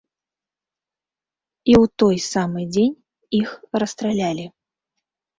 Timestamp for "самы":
2.31-2.63